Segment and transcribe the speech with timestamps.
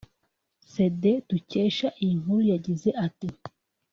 [0.71, 3.27] cd dukesha iyi nkuru yagize ati